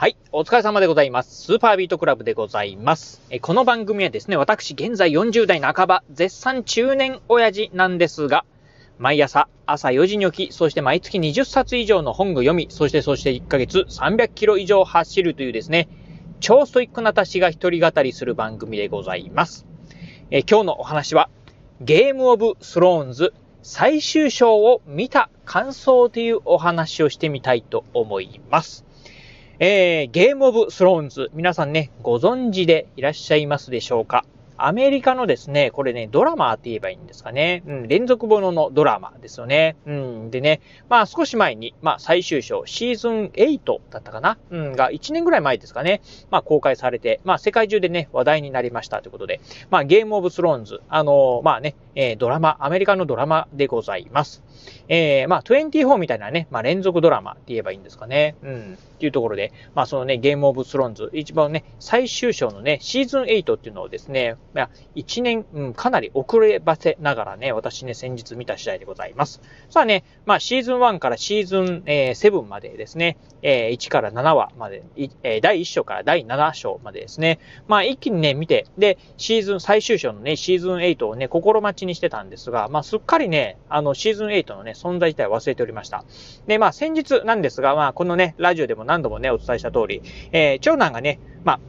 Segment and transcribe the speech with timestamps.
[0.00, 0.16] はい。
[0.30, 1.42] お疲れ様でございます。
[1.42, 3.20] スーパービートクラブでございます。
[3.30, 8.44] えこの番組はですね、私現在40代半ば、絶賛中年親父なんですが、
[9.00, 15.88] 毎朝朝4時に起き、そして毎月20冊以上の本を読み、そしてそして1ヶ月300キロ以上走るというですね、
[16.38, 19.66] 超ストイックな私が一人語りする番組でございます。
[20.30, 21.28] え今日のお話は、
[21.80, 23.34] ゲームオブスローンズ
[23.64, 28.87] 最終章を見た感想というお話をしてみたいと思います。
[29.60, 34.24] えー、ゲームオブスローンズ、皆さんね、ご存知でいらっしゃいますでしょうか？
[34.56, 37.64] アメリカのですね、これね、ドラマって言えばいいんですかね。
[37.66, 39.74] うん、連続もののドラマですよね。
[39.84, 44.38] うん、でね、まあ少し前に、まあ最終章、シーズン8だったかな？
[44.50, 46.02] うん、が1年ぐらい前ですかね。
[46.30, 54.44] まあ公開されて、まあ世界中でね、話題になりましたということで、まあゲームオブスローンズ、あのー、まあね、えー、ドラマ、アメリカのドラマでございます。
[54.88, 58.36] えー、まあ24みたいなね、まあ連続ドラマって言えばいいんですかね。
[58.42, 69.40] うん、っていうところで、まあそのね、ゲームオブスローンズ、一番ね、最終章のね、シーズン8っていうのをですね、まあ、1年、うん、かなり遅ればせながらね、私ね、先日見た次第でございます。
[69.70, 74.82] さあね、まあ、シーズン1からシーズン、えー、7までですね、えー、1から7話まで、
[75.22, 86.04] えー、第1章から第7章までですね、まあ、一気にね、見て、で、シーズン、最終章のね、シーズン8をね、心待ちにしてたんですが、まあ、すっかりね、あの、シーズン8のね、存在自体忘れておりました。
[86.46, 91.60] で、まあ、先日なんですが、まあ、このね、ラジオでも何度もね、お伝えした通り、えー、長男がね、まあ、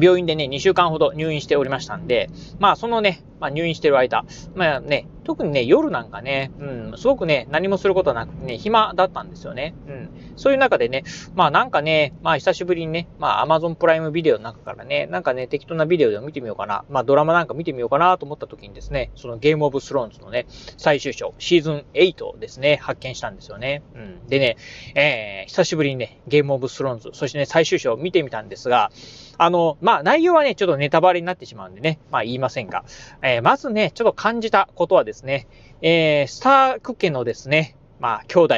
[0.00, 9.74] 病院でね、2週間ほど入院しておりましたんで、まあそのね、まあ入院してる間、まあね、特にね、夜なんかね、うん、すごくね、何もすることなくね、暇だったんですよね。
[9.86, 10.08] うん。
[10.36, 11.04] そういう中でね、
[11.34, 20.46] まあなんかね、まあ久しぶりにね、まあ Amazon プライムビデオの中からね、なんかね、適当なビデオでも見てみようかな、まあドラマなんか見てみようかなと思った時にですね、そのゲームオブスローンズのね、
[20.78, 23.82] 最終章、シーズン8ですね、発見したんですよね。
[23.94, 24.26] うん。
[24.28, 24.56] でね、
[24.94, 28.90] えー、久しぶりにね、ゲームオブスローンズ、そしてね、最終章を見てみたんですが、
[29.38, 32.84] あの、まあ、内容はね、ちょっとネタバレになってしまうんでね、まあ、言いませんが、
[33.22, 35.46] えー、まずね、ちょっと感じたことはですね、ね
[35.80, 38.54] えー、スターク家のですね、まあ、兄弟、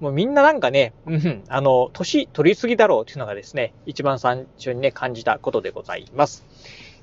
[0.00, 6.44] もうみんななんかね、うん、あの、年取りすぎだろうっていうのがですね、一番最初にね、感じたことでございます。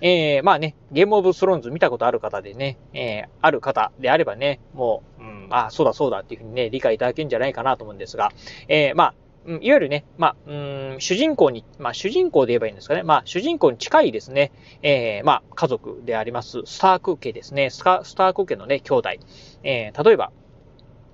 [0.01, 8.31] えー、まあね、ゲームオブスローンズ見たことある方でね、えー、ある方であればね、もう、うん、あ、そうだそうだっていうふうにね、理解いただけるんじゃないかなと思うんですが、
[8.67, 9.13] えー、まあ、
[9.47, 13.03] いわゆるね、まあ、うん、主人公に、まあ、主人公で言えばいいんですかね。
[13.03, 14.51] まあ、主人公に近いですね、
[14.83, 17.69] えー、まあ、家族であります、スターク家ですね。
[17.71, 19.09] スターク家のね、兄弟。
[19.63, 20.31] えー、例えば、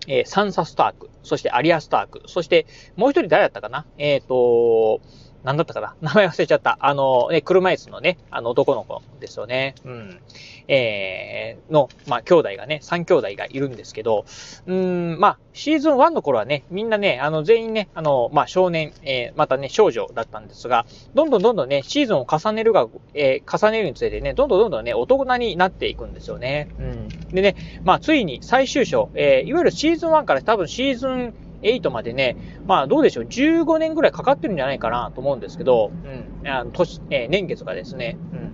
[0.07, 2.65] えー、サンサ・スターク、そしてアリア・スターク、そして、
[2.95, 5.01] もう一人誰だったかなえっ、ー、と、
[5.47, 5.95] なんだったかな？
[6.01, 6.77] 名前忘れちゃった。
[6.81, 9.75] あの、ね、車椅子のね、あの男の子ですよね。
[9.85, 10.19] うん。
[10.67, 14.25] えー、の、まあ、兄弟がね、3兄弟がいるんですけど、
[14.65, 20.85] うん、まあ、シーズン1の頃はね、みんなね、あの、全員ね、あの、まあ、少年、えー、またね、少女だったんですが、
[21.15, 26.67] どんどんどんどんね、シーズンを重ねるが、えー、重ねるにつれてね、どんどんどんどんね、大人になっていくんですよね。
[26.77, 27.07] うん。
[27.33, 38.47] でね、まあ、ついに最終章、えー、いわゆるシーズン1から多分シーズン8までね、まあどうでしょう、15年ぐらいかかってるんじゃないかなと思うんですけど、うん、あの年、えー、年月がですね、うん。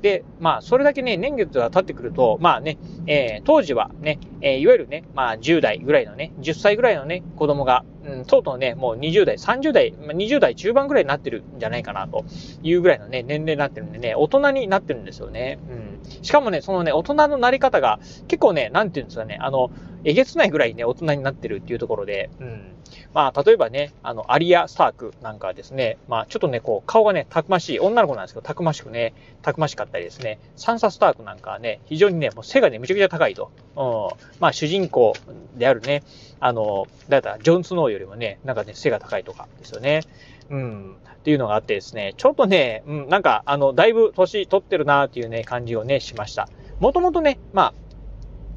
[0.00, 12.24] で、まあそれだけね、年月が経ってくると、まあね、えー、当時はね、えー、いわゆるね、まあ10代ぐらいのね、10歳ぐらいのね、子供が、うん、とうとうね、もう20代、30代、20代中盤ぐらいになってるんじゃないかなと
[12.62, 15.58] いうぐらいのね、年齢になってるんでね、大人になってるんですよね。
[15.70, 16.22] うん。
[16.22, 19.70] しかもね、そのね、大人のなり方が結構ね、なんていうんですかね、あの、
[20.04, 22.72] えげつないぐらいね、大人になってるっていうところで、うん。
[23.14, 33.50] まあ、例えばね、あの、アリア・スタークなんかはですね、まあ、ちょっとね、こう、顔がね、たくましい、女の子なんですけど、たくましくね、たくましかったりですね、サンサ・スタークなんかはね、非常にね、もう背がね、むちゃくちゃ高いと。
[33.74, 33.80] う
[34.14, 34.28] ん。
[34.38, 35.14] まあ、主人公
[35.56, 36.02] であるね、
[36.40, 40.02] あの、だいたいジョン・スノーよりもね、なんかね、背が高いとかですよね。
[40.50, 40.96] うん。
[41.14, 46.50] っていうのがあってですね、ちょっとね、うん、なんか、あの、だいぶ年取ってるなっていうね、感じをね、しました。
[46.80, 47.72] もともとね、ま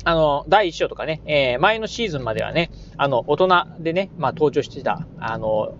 [0.03, 5.77] あ、あの、第一章とかね、えー、前のシーズンまではね、あの、大人でね、まあ、登場してた、あの、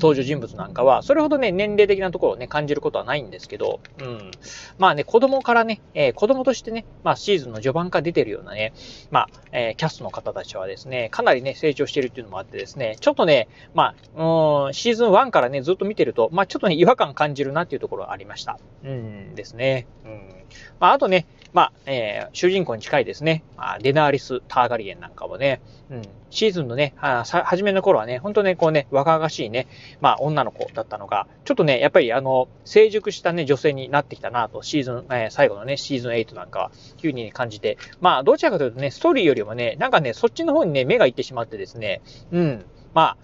[0.00, 4.30] 登場人物なんかは、それほどね、年齢的なところをね、感じることはないんですけど、うん。
[4.78, 8.72] まあね、子供からね、えー、子供としてね、まあ、シーズンの序盤から出てるようなね、
[9.10, 18.58] まあ、えー、キャストの方たちはですね、かなりね、成長してるっていうのもあってですね、ちょっとね、まあ、うん、シーズン1からね、ずっと見てると、まあ、ちょっとね、違和感感じるなっていうところはありました。
[18.84, 19.86] うん、ですね。
[20.04, 20.36] うん。
[20.80, 25.60] まあ、あとね、まあ、えー、主人公に近いですね、まあ、デナーリス・ターガリエンなんかもね、
[25.90, 29.66] うん、シーズンのね、は、初めの頃はね、ほんとね、こうね、若々しいね、
[30.00, 42.02] まあ、女の子だったのが、ちょっとね、やっぱりあの、成熟したね、女性になってきたなと、シーズン、えー、最後のね、シーズン8なんかは、急に感じて、まあ、どちらかというとね、ストーリーよりもね、なんかね、そっちの方にね、目がいってしまってですね、
[42.32, 42.64] うん、
[42.96, 43.16] まあ、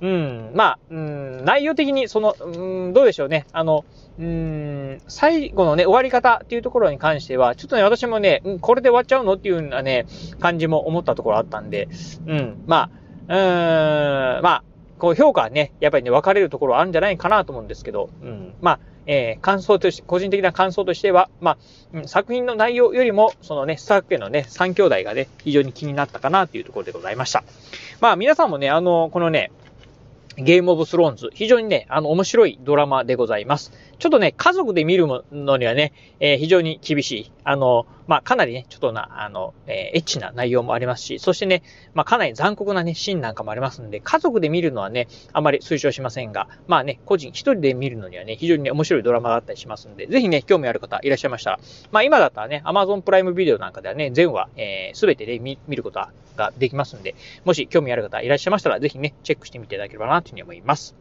[0.00, 3.46] うん、まあ、うん、内容的に、その、うん、どうでしょうね。
[3.52, 3.84] あの、
[4.18, 10.06] うん、最後のね、終わり方っていうところに関しては、ちょっとね、私もね、うん、これで終わっちゃうのっていうようなね、
[10.40, 11.88] 感じも思ったところあったんで、
[12.26, 12.90] うん、ま
[13.28, 14.64] あ、うん、まあ、
[14.98, 18.80] こう評価はね、やっぱりね、分かれるところあるんじゃないかなと思うんですけど、うん、まあ、
[19.12, 21.58] えー、感想として、個人的な感想としては、ま
[21.94, 27.42] あ、作品の内容よりも、そのね、スタッフ家のね、3兄弟がね、非常に気になったかなというところでございました。
[28.00, 29.50] まあ、皆さんもね、あの、このね、
[30.36, 31.30] ゲームオブスローンズ。
[31.34, 33.72] 非常にね、あの、面白いドラマでございます。
[33.98, 37.32] ちょっとね、家族で見るのにはね、えー、非常に厳しい。
[37.42, 41.62] あの、まあ、かなりね、ちょっとな、あの、えー、エッチな内容もありますし、そしてね、
[41.94, 51.60] まあ、かなり残酷なね、シーンなんかもありますんで、家族で見るのはね、あまり推奨しませんが、まあね、個人一人で見るのにはね、非常にね、面白いドラマがあったりしますんで、ぜひね、興味ある方いらっしゃいましたら、
[51.92, 56.00] まあ、今だったらね、Amazon プライムビデオなんかではね、全話、えー、べてで見見ること
[56.36, 57.14] ができますんで、
[57.44, 60.96] もし興味ある方いらっしゃいましたら、ぜひね、チェックしてみていただければな、というふうに思います。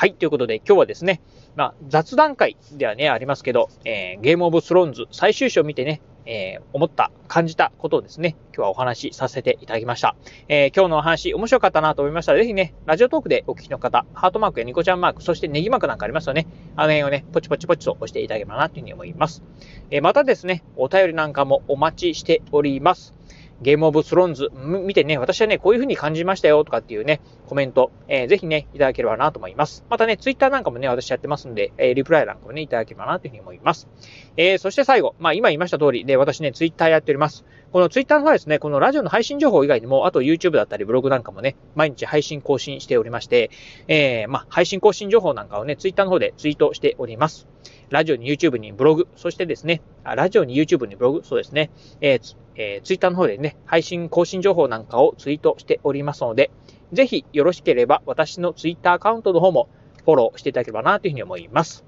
[0.00, 1.20] はい、ということで今日はですね、
[1.56, 10.14] まあ、雑談会ではね、ありますけど、えー、ゲームオブスローンズ最終章を見てね、えー、思った、感じたことをですね、今日はお話しさせていただきました。
[10.48, 16.46] えー、今日のお話面白かったなと思いましたら、ぜひね、ラジオトークでお聞きの方、ハートマークやニコちゃんマーク、そしてネギマークなんかありますよね。
[16.76, 19.42] あの辺をね、ポチポチポチと押していただければなというふうに思います。
[19.90, 23.17] えー、またですね、お便りなんかもお待ちしております。
[23.60, 29.84] ゲームオブスローンズ見てね、私はね、こういう風に感じましたよとかっていうね、コメント、えー、ぜひね、いただければなと思います。
[29.90, 33.88] またね、ツイッターなんかもね、私やってますんで、えー、リプライなんかもね、いただければなというふうに思います。
[34.36, 37.44] えー、そして最後、まあ今言いました通りで、私ね、ツイッターやっております。
[37.72, 43.50] このツイッターの方はですね、このラジオの配信情報以外にも、あと YouTube だったりブログなんかもね、毎日配信更新しておりまして、
[43.88, 47.48] えー、まあ配信更新情報なんかをね、ツイッターの方でツイートしております。
[47.90, 51.70] ラジオに YouTube にブログ、そしてですね、あラジオに YouTube にブログ、そうですね、
[52.00, 56.50] えーえー、Twitter の方でね、配信更新情報なんかをツイートしておりますので、
[56.92, 59.68] ぜひよろしければ私の Twitter アカウントの方も
[60.04, 61.84] フォローしていただければなというふうに思います。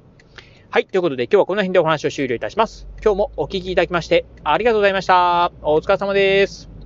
[0.69, 0.87] はい。
[0.87, 2.87] ということで今日はこの辺でお話を終了いたします。
[3.03, 5.53] 今日もお聴きいただきましてありがとうございました。
[5.62, 6.80] お疲れ様です。